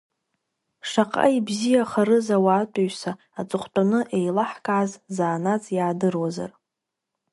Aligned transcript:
Шаҟа 0.89 1.25
ибзиахарыз 1.37 2.27
ауаатәыҩса 2.35 3.11
аҵыхәтәаны 3.39 3.99
еилаҳкааз, 4.17 4.91
заанаҵ 5.15 5.63
иаадыруазар. 5.77 6.51